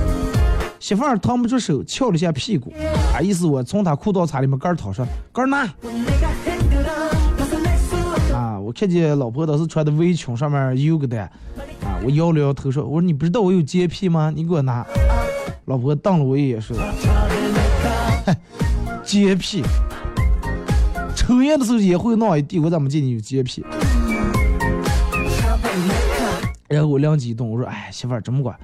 [0.80, 2.72] 媳妇儿腾不出手，翘了一下屁股，
[3.14, 5.58] 啊，意思我从他裤裆衩里面杆儿掏出，杆儿拿。
[8.34, 11.20] 啊，我看见老婆当时穿的围裙上面有个的，
[11.84, 14.32] 啊，我摇了摇头说，我说你不知道我有洁癖吗？
[14.34, 14.84] 你给我拿。
[15.66, 16.74] 老婆瞪了我一眼说，
[18.24, 18.34] 哼，
[19.04, 19.62] 洁癖。
[21.14, 23.62] 抽烟的时候也会闹一地，我怎么见你有洁癖？
[26.68, 28.56] 然后我灵机一动，我说：“哎，媳妇儿这么管，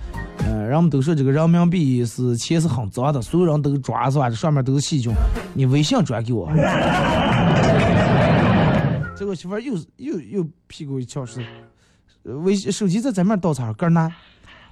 [0.46, 4.30] 嗯，人们都说这个人民币是钱是很脏的，所有人都抓是吧？
[4.30, 5.12] 这上面都是细菌，
[5.54, 6.48] 你微信转给我。
[9.16, 11.44] ”结果媳妇儿又又又屁股一翘是，
[12.22, 14.12] 微手机在咱面倒插干拿。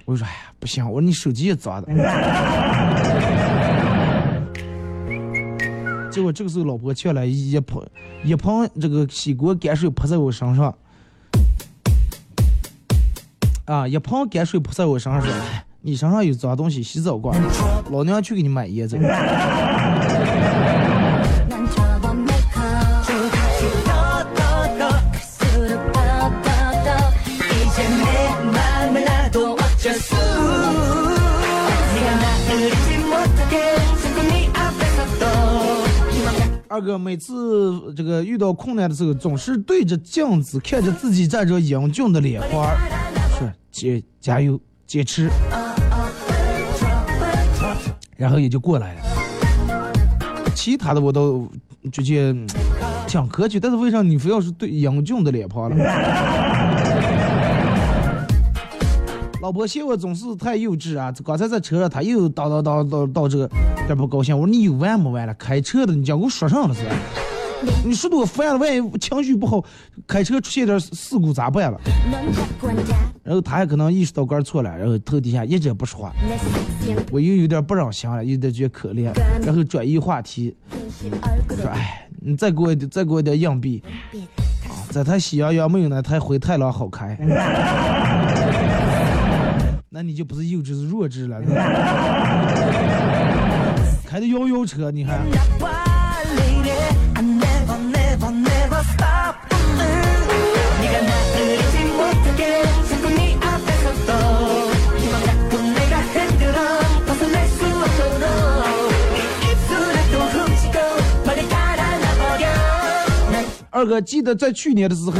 [0.05, 1.91] 我说：“哎呀，不行，我说你手机也脏的。
[6.11, 7.81] ”结果这个时候，老婆却来一盆
[8.23, 10.77] 一盆这个洗锅干水泼在我身上，
[13.65, 15.29] 啊，一盆干水泼在我身上说
[15.87, 17.31] ：“你身上有脏东西，洗澡过，
[17.91, 18.97] 老娘去给你买椰子。”
[36.67, 42.75] 二哥每次这个遇到困难的时候，总是对着镜子看着自己站着英俊的脸花儿，
[43.37, 44.59] 是加加油。
[44.87, 45.29] 坚持，
[48.15, 49.01] 然后也就过来了。
[50.53, 51.47] 其他的我都
[51.91, 52.33] 直接
[53.07, 55.75] 挺客气，但是为啥你非要是对英俊的脸庞了？
[59.41, 61.13] 老婆嫌我总是太幼稚啊！
[61.23, 63.49] 刚才在车上，他又叨叨叨叨叨这个，
[63.87, 64.35] 这不高兴。
[64.35, 65.33] 我说你有完没完了？
[65.35, 66.95] 开车的，你讲给我说上了是吧？
[67.83, 69.63] 你说的我烦了，万一情绪不好，
[70.07, 71.79] 开车出现点事故咋办了？
[73.25, 76.13] 然后他还可能意识到杆错了，然后头底下一直不说话。
[77.11, 79.11] 我又有点不忍心了，有点觉得可怜，
[79.43, 80.55] 然后转移话题，
[81.49, 83.83] 说：“哎，你再给我再给我点硬币，
[84.91, 87.17] 在他喜羊羊没有那台灰太狼好开。
[89.89, 91.41] ”那你就不是幼稚，是弱智了。
[94.05, 95.19] 开的摇摇车，你还。
[113.85, 115.13] 二哥，记得在去年的时候。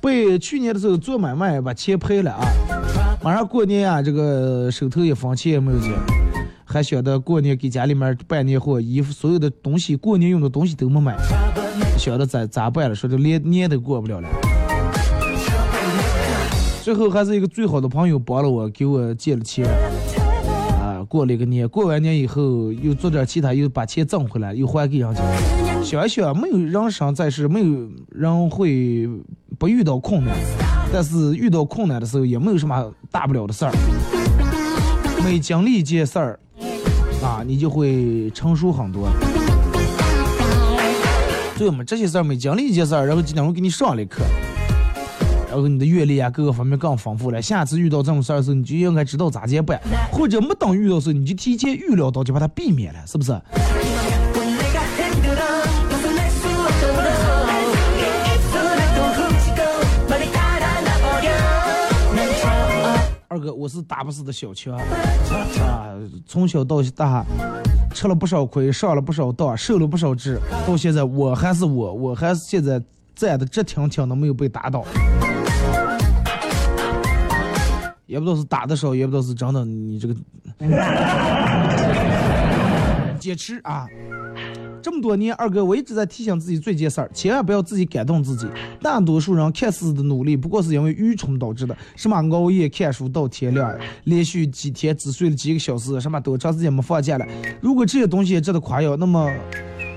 [0.00, 2.40] 被去年的时候做买卖把钱赔了啊！
[3.22, 5.92] 马上过年啊，这个手头一分钱也没有钱，
[6.64, 11.16] 还晓得过年给家里面办年货，衣服所有的东西，过年用的东西都没买，
[11.98, 12.94] 晓得咋咋办了？
[12.94, 14.28] 说这连年都过不了了。
[16.82, 19.66] 最后还是一个最好的朋友帮了我，给我借了钱
[20.80, 25.20] 啊，过了一个年，过完年以后又做点其他，又把钱挣回来，又还给人家。
[25.82, 29.08] 想一想，没有人生在世，没有人会
[29.58, 30.36] 不遇到困难，
[30.92, 33.72] 但是遇到困难的时候，也没有什么大不了的事儿。
[35.24, 36.38] 每经历一件事儿，
[37.22, 39.08] 啊，你就会成熟很多。
[41.58, 44.22] 对嘛，这些事儿每经历一件事儿，然后今天我给你上了一课，
[45.48, 47.42] 然后你的阅历啊，各个方面更丰富了。
[47.42, 49.80] 下次遇到这种事儿的时候，你就应该知道咋接办，
[50.12, 53.32] 或者没等遇到时候，你就提前预料到，就把它避免了，是不是？
[63.40, 64.82] 哥，我是打不死的小强啊！
[66.26, 67.24] 从小到大，
[67.94, 72.80] 吃了不少亏，上了不少当，受了不少制，到现在我还是我，我还是现在
[73.14, 74.84] 站的直挺挺的，没有被打倒。
[78.06, 80.14] 也不知道是打的少，也不知道是真的，你这个
[83.18, 83.86] 坚持啊！
[84.82, 88.46] 这么多年，二哥我一直在提醒自己做一件事儿，千万不要自己感动自己。
[88.80, 91.76] 大多数人看似的努力，不过是因为愚蠢导致的。
[91.96, 97.26] 什么熬夜看书到天亮，连续几天只睡了几个小时，什么多长时间没放假了？
[97.60, 99.30] 如果这些东西值得夸耀，那么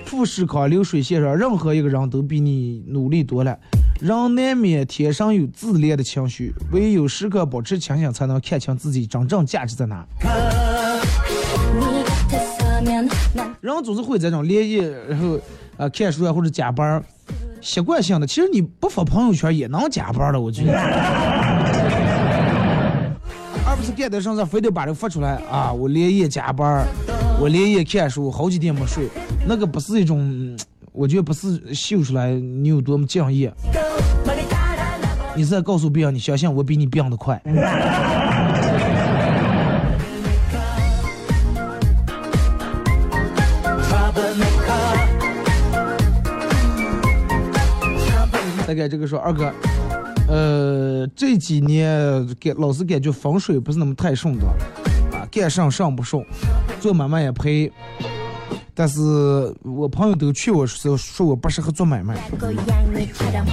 [0.06, 3.58] 富士康流水线上任何一个人都比你努力多了。
[4.02, 10.06] 人难免天生有自恋的情绪，唯有时刻保持清醒，才能看清自己真正价值在哪。
[13.62, 15.40] 人总是会这种连夜，然后
[15.78, 17.04] 呃看书啊或者加班，
[17.62, 18.28] 习惯性的。
[18.28, 20.74] 其实你不发朋友圈也能加班了，我觉得。
[23.66, 25.72] 而不是干点啥事非得把这发出来啊！
[25.72, 26.86] 我连夜加班，
[27.40, 29.08] 我连夜看书，好几天没睡，
[29.48, 30.56] 那个不是一种，
[30.92, 33.52] 我觉得不是秀出来你有多么敬业。
[35.36, 37.42] 你是在告诉别人，你相信我比你变的快。
[48.74, 49.54] 大概这个说二哥，
[50.28, 51.88] 呃，这几年
[52.40, 54.48] 感老是感觉风水不是那么太顺的，
[55.16, 56.26] 啊，干上上不顺，
[56.80, 57.72] 做买卖也赔。
[58.76, 59.00] 但是
[59.62, 62.18] 我朋友都劝我说说我不适合做买卖，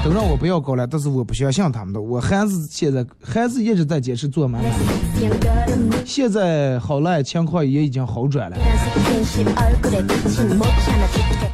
[0.03, 0.87] 都让我不要搞了。
[0.87, 4.71] 但是我不相信他们的，我还是现在还是一直在坚持做买卖。
[6.07, 8.57] 现在好了，情况也已经好转了。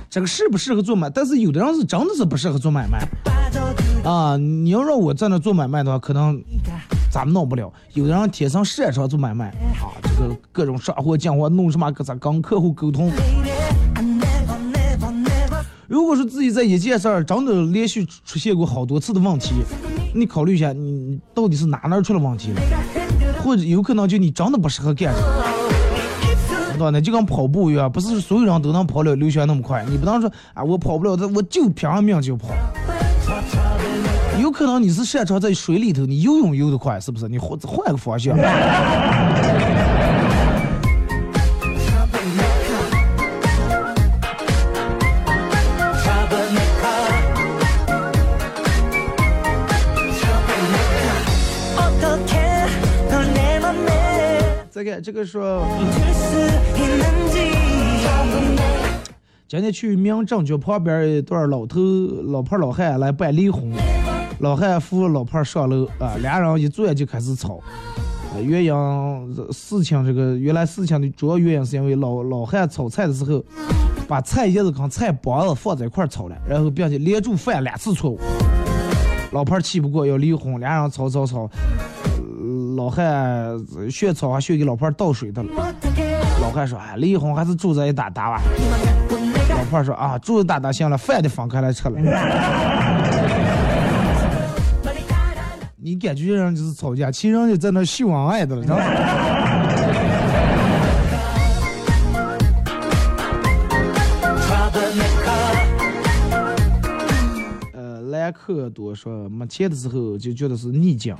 [0.08, 1.10] 这个适不适合做买？
[1.10, 3.06] 但是有的人是真的是不适合做买卖
[4.08, 4.36] 啊！
[4.36, 6.40] 你要让我在那做买卖的话，可能
[7.10, 7.70] 咱们弄不了。
[7.94, 13.10] 有的人天生擅长做买卖啊，这个各种杀货进货，弄什么，跟咱跟客户沟通。
[15.88, 19.54] 如果说自己在一件事儿真的连续出现过好多次的问题，
[20.12, 22.60] 你考虑一下，你到底是哪哪出了问题了？
[23.44, 25.14] 或者有可能就你真的不适合干，
[26.72, 29.84] 知道那就跟跑步一样，不是所有人都能跑了刘翔那么快。
[29.88, 32.48] 你不能说啊，我跑不了，我就拼了命就跑。
[34.40, 37.28] 有可能你是擅长在水里头，你游泳游得快，是不是？
[37.28, 38.36] 你换换个方向。
[54.76, 55.66] 再看这个说，
[59.48, 61.80] 今天去民政局旁边一对老头
[62.26, 63.72] 老婆老汉来办离婚，
[64.40, 67.58] 老汉扶老婆上楼啊，俩人一坐就开始吵。
[68.44, 73.42] 原因事情这个原来事情的主要原因是因为老老汉炒菜的时候，
[74.06, 78.20] 把菜叶子跟菜帮子放在一块炒了，然后并且连住犯两次错误。
[79.32, 81.50] 老婆气不过要离婚，俩人吵吵吵。
[82.76, 83.58] 老汉
[83.90, 85.48] 炫草还炫给老婆倒水的了。
[86.42, 88.40] 老汉说：“哎，离婚还是住在一打打吧。”
[89.50, 91.98] 老婆说：“啊，住一打打行了，饭得分开来吃了。
[95.76, 98.84] ”你感觉人就是吵架，其实人家在那秀恩爱的了，知道吗？
[108.26, 111.14] 呃，兰克多说没钱的时候就觉得是逆境。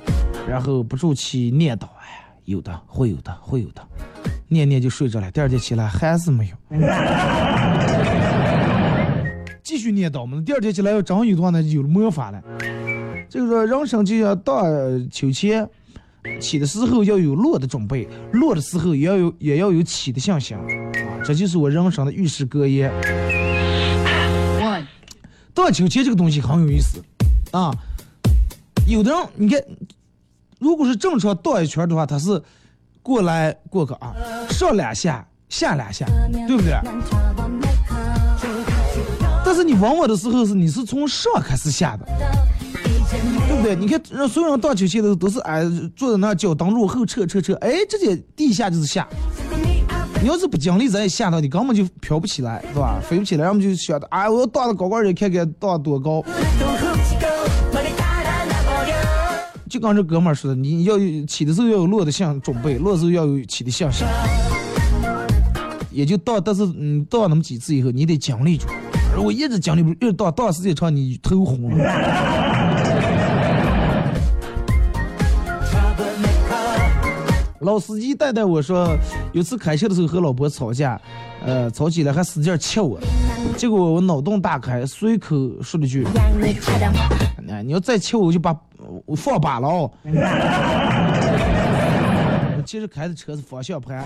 [0.47, 3.81] 然后不住气念叨，哎，有的会有的会有的，
[4.47, 5.31] 念念就睡着了。
[5.31, 6.55] 第二天起来还是没有，
[9.63, 10.41] 继续念叨嘛。
[10.45, 12.41] 第二天起来要真有的话，呢有了魔法了。
[13.29, 15.67] 这个说人生就像荡秋千，
[16.41, 20.63] 起的时候要有落的准备，落的时候也要有也要有起的信心啊。
[21.23, 22.91] 这就是我人生的遇事格言。
[25.57, 27.03] 荡秋千这个东西很有意思
[27.49, 27.73] 啊，
[28.85, 29.59] 有的人你看。
[30.59, 32.41] 如果是正常荡一圈的话，他是
[33.03, 34.11] 过来过个啊，
[34.49, 36.07] 上两下，下两下，
[36.47, 36.73] 对不对？
[39.45, 42.07] 但是你往往的时候是你是从上开始下的，
[43.47, 43.75] 对不对？
[43.75, 45.63] 你看让所有人荡秋千的都是哎
[45.95, 49.07] 坐在那脚蹬入后撤撤撤，哎直接第一下就是下。
[50.21, 52.99] 你要是不经历这一下的，你根本就飘不起来，是吧？
[53.01, 56.23] 飞不起来，要么就想着哎我要荡到高高的，看看荡多高。
[59.69, 60.97] 就刚这哥们儿说的，你要
[61.27, 64.07] 起的时候要有落的像准备，落的时候要有起的像心。
[65.91, 68.67] 也就到，但是嗯，到那么几次以后，你得奖励住。
[69.15, 72.86] 如果一直奖励不，住，越到到时间长，你头红了。
[77.59, 78.95] 老司机带带我说，
[79.33, 80.99] 有次开车的时候和老婆吵架，
[81.45, 82.99] 呃，吵起来还使劲切我，
[83.57, 86.05] 结果我脑洞大开，随口说了句
[87.65, 88.55] ：“你要再切我，我就把。”
[89.05, 90.11] 我放把了哦，我
[92.65, 94.05] 其实开的车是方向盘，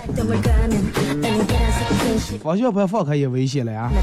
[2.42, 3.92] 方向盘放开也危险了呀。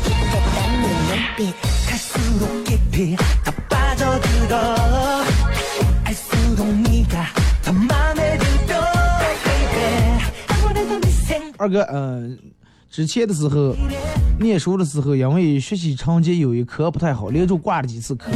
[11.59, 12.39] 二哥，嗯，
[12.89, 13.75] 之前的时候，
[14.39, 18.31] 念书的时候，因为学习成绩有一科不太好，连着挂了几次科。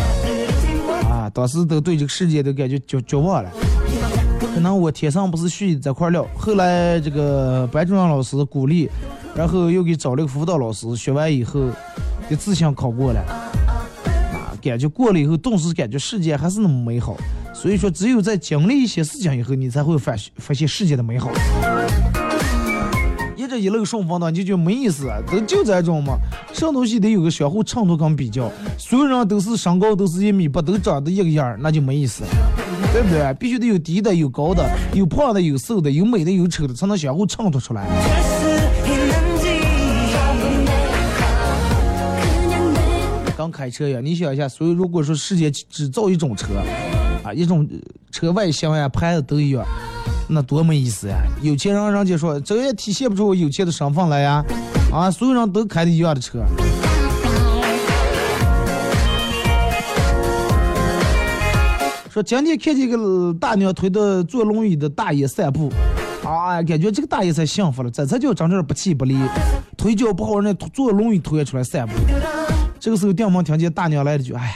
[1.09, 3.51] 啊，当时都对这个世界都感觉绝绝望了。
[4.41, 6.27] 可能我天生不是虚的这块料。
[6.37, 8.91] 后来这个班主任老师鼓励，
[9.37, 11.71] 然后又给找了个辅导老师，学完以后，
[12.29, 13.21] 就自行考过了。
[13.21, 17.17] 啊，感觉过了以后，顿时感觉世界还是那么美好。
[17.55, 21.31] 所以说，只有在经历一些事情以后，你才会发发现世界的美好。
[23.53, 26.17] 这一路顺风的你，就觉得没意思，都就这种嘛。
[26.55, 32.25] 什么东西得有个相互衬托跟比较，所有人都是身高都是一米八，都长得一个样，那就没意思，
[32.95, 33.35] 对不对？
[33.35, 37.87] 必须得有低的，有高的，有胖的，有瘦的，有美的，有丑的，才能相互衬托出来。
[43.37, 46.55] 刚开车呀，你想一下，所以如果说世界只造一种车，
[47.23, 47.69] 啊，一种
[48.11, 49.63] 车外形呀、牌子都一样。
[50.33, 51.23] 那多没意思呀！
[51.43, 54.43] 有钱人人家说，这也体现不出我有钱的身份来呀！
[54.91, 56.43] 啊，所有人都开的一样的车。
[62.11, 65.71] 说今天看见一个大娘推着坐轮椅的大爷散步，
[66.25, 69.19] 啊，感觉这个大爷才幸福了，这才叫真正不气不离，
[69.77, 71.95] 腿脚不好人家坐轮椅推出来散步。
[72.81, 74.53] 这个时候，电门听见大娘来了句：“哎呀。”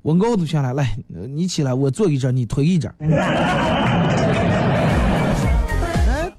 [0.00, 0.96] 我熬都下来，来，
[1.28, 2.90] 你起来，我坐一阵，你推一阵。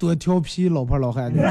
[0.00, 1.42] 多调皮，老婆老汉的。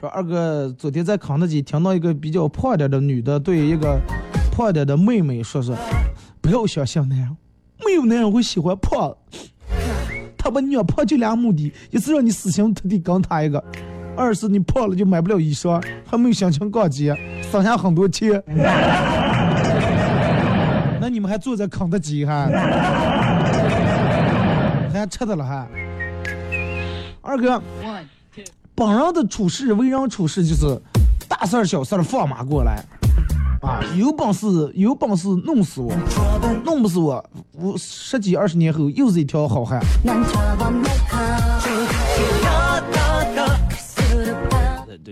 [0.00, 4.00] 说二哥，昨天在肯德基听到一个比较胖点的女的对一个
[4.50, 5.76] 胖点的妹妹说说，
[6.40, 7.28] 不要相信男人，
[7.84, 9.16] 没有男人会喜欢胖。
[10.36, 13.62] 他把你胖就俩目的，一是让你死心塌地跟他一个。
[14.16, 17.14] 二是你胖了就买不了衣裳，还没有心情逛街，
[17.52, 18.42] 省下很多钱。
[21.16, 22.46] 那你们还坐在肯德基哈？
[24.92, 25.66] 还吃的了哈？
[27.22, 27.58] 二哥，
[28.74, 30.78] 本人的处事为人处事就是
[31.26, 32.84] 大事儿小事儿放马过来
[33.62, 33.80] 啊！
[33.96, 35.90] 有本事有本事弄死我，
[36.66, 39.80] 弄不死我，我十几二十年后又是一条好汉。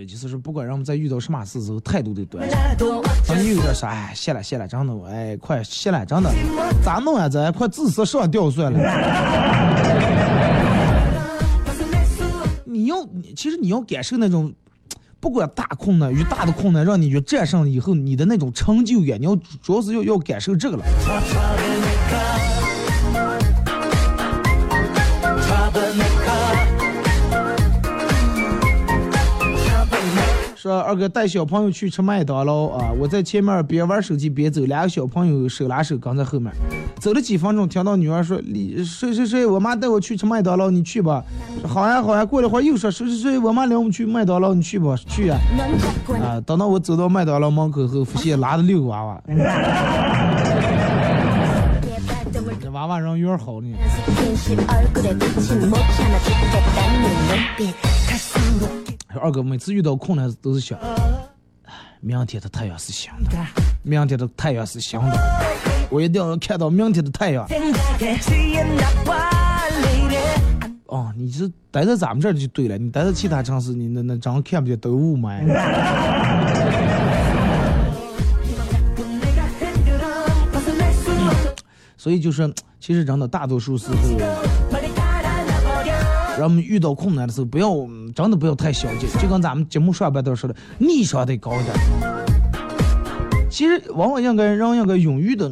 [0.05, 2.47] 对，就是说，不管人们在遇到什么事时候，态度得端
[2.77, 3.01] 正。
[3.27, 6.31] 当你有点啥，哎，谢了谢了，真的，哎，快谢了，真的，
[6.83, 7.27] 咋弄啊？
[7.27, 8.79] 这快自杀上吊算了。
[12.65, 12.97] 你要，
[13.35, 14.53] 其实你要感受那种，
[15.19, 20.83] 不管大困难与大的困难，让你去战胜以后，你的那种成就感，你要主要是要要感受这个了。
[30.65, 32.91] 说二哥带小朋友去吃麦当劳啊！
[32.99, 36.51] 我在前面边玩手机边走，两个小朋友手拉手跟在后面。
[36.99, 41.23] 走了几分钟，听到女儿说：“你谁谁谁，我妈带我去吃麦当劳，你去吧。”
[41.61, 42.25] 说好呀好呀。
[42.25, 45.37] 过了会儿又说：“谁谁谁，我妈领我们去麦当劳，你去吧，去呀。”
[46.19, 46.41] 啊！
[46.43, 49.21] 等到我走到麦当劳门口后，发现拉着六个娃娃。
[52.59, 53.67] 这娃娃人缘好呢。
[59.19, 60.77] 二哥每次遇到困难都是想，
[61.99, 63.37] 明天的太阳是新的，
[63.83, 65.17] 明天的太阳是新的，
[65.89, 67.47] 我一定要看到明天的太阳。
[70.87, 75.43] 哦，你是待在咱们这儿就对了，你待在其他城市，你那那真看不见都雾霾。
[81.97, 83.95] 所以就是，其实真的大多数时候。
[86.37, 87.69] 让我们遇到困难的时候，不要
[88.13, 91.73] 真的不要太消极，就跟咱们节目上半段说的，逆商得高一点。
[93.49, 95.49] 其实往往应该让应该勇于的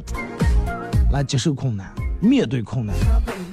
[1.13, 1.87] 来接受困难，
[2.19, 2.93] 面对困难，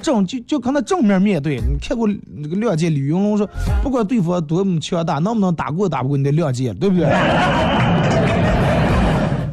[0.01, 1.55] 正就就跟他正面面对。
[1.61, 2.05] 你看过
[2.35, 3.49] 那个亮剑李云龙说，
[3.81, 7.05] 不管对方多么强大，能不能打过打不过你的亮剑，对不对？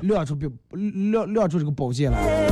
[0.02, 0.36] 亮出
[1.12, 2.47] 亮亮出这个宝剑来。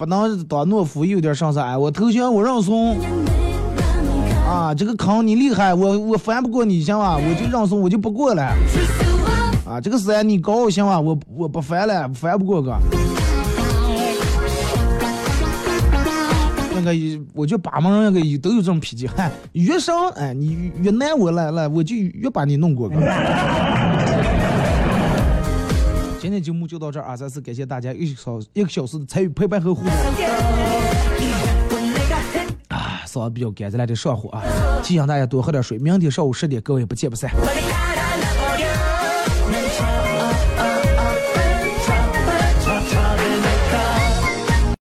[0.00, 1.60] 不能当懦夫，有点上色。
[1.60, 2.96] 哎，我投降，我认怂。
[4.48, 7.18] 啊，这个坑你厉害，我我翻不过你，行吧？
[7.18, 8.44] 我就认怂，我就不过了。
[9.66, 10.98] 啊，这个山你高，行吧？
[10.98, 12.74] 我我不翻了，翻不过个。
[16.74, 16.92] 那个，
[17.34, 22.96] 我觉得八门那个都有这种脾气，嗨，越上哎，你越难我了了，我就越把你弄过个。
[26.20, 27.16] 今天节目就到这儿啊！
[27.16, 29.90] 再次感谢大家一小一个小时的参与陪伴和互动。
[32.68, 34.42] 啊，嗓子比较干，再来点上火啊！
[34.84, 35.78] 提醒大家多喝点水。
[35.78, 37.30] 明天上午十点，各位不见不散。